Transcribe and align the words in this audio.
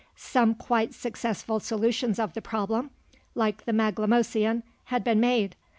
some 0.15 0.55
quite 0.55 0.95
successful 0.95 1.59
solutions 1.59 2.17
of 2.17 2.33
the 2.33 2.41
problem 2.41 2.89
like 3.35 3.65
the 3.65 3.71
Maglemosian 3.71 4.63
had 4.85 5.03
been 5.03 5.19
made. 5.19 5.55